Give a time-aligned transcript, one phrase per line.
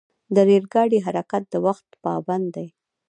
[0.33, 2.67] د ریل ګاډي حرکت د وخت پابند دی.